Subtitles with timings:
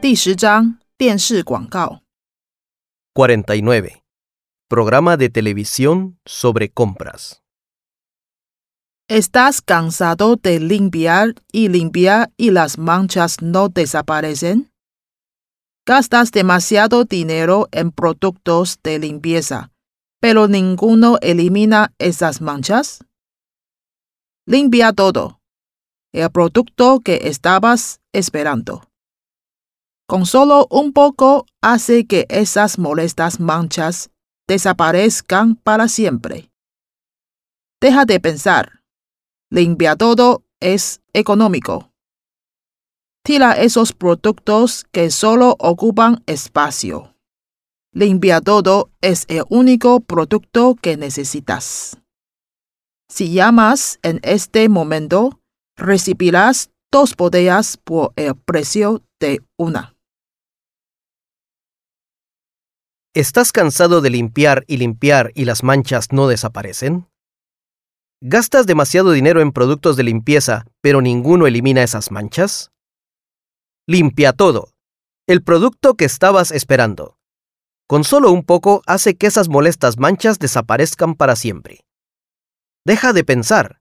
[0.00, 2.00] 第十章电视广告。
[3.14, 4.02] 49.
[4.68, 7.42] Programa de televisión sobre compras.
[9.08, 14.70] ¿Estás cansado de limpiar y limpiar y las manchas no desaparecen?
[15.84, 19.72] Gastas demasiado dinero en productos de limpieza,
[20.20, 23.04] pero ninguno elimina esas manchas.
[24.46, 25.40] Limpia todo.
[26.12, 28.84] El producto que estabas esperando.
[30.07, 34.11] Con solo un poco hace que esas molestas manchas
[34.47, 36.51] desaparezcan para siempre.
[37.81, 38.83] Deja de pensar.
[39.49, 41.91] Limpia todo es económico.
[43.23, 47.15] Tira esos productos que solo ocupan espacio.
[47.91, 51.97] Limpia todo es el único producto que necesitas.
[53.09, 55.41] Si llamas en este momento,
[55.75, 59.94] recibirás dos botellas por el precio de una.
[63.15, 67.07] ¿Estás cansado de limpiar y limpiar y las manchas no desaparecen?
[68.21, 72.73] ¿Gastas demasiado dinero en productos de limpieza, pero ninguno elimina esas manchas?
[73.87, 74.73] Limpia todo.
[75.27, 77.17] El producto que estabas esperando.
[77.87, 81.85] Con solo un poco hace que esas molestas manchas desaparezcan para siempre.
[82.83, 83.79] Deja de pensar.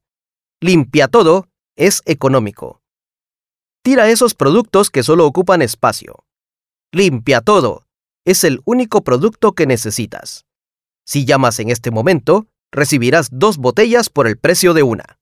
[0.61, 2.83] Limpia todo es económico.
[3.83, 6.25] Tira esos productos que solo ocupan espacio.
[6.93, 7.84] Limpia todo
[8.25, 10.47] es el único producto que necesitas.
[11.07, 15.19] Si llamas en este momento, recibirás dos botellas por el precio de una.